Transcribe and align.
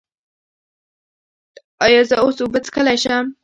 ایا 1.85 2.01
زه 2.09 2.15
اوس 2.23 2.37
اوبه 2.41 2.59
څښلی 2.65 2.97
شم؟ 3.03 3.25